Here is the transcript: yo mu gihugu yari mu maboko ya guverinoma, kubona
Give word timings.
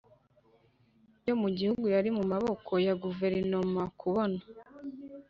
yo 1.27 1.33
mu 1.41 1.49
gihugu 1.57 1.85
yari 1.95 2.09
mu 2.17 2.23
maboko 2.31 2.71
ya 2.85 2.93
guverinoma, 3.03 3.81
kubona 3.99 4.39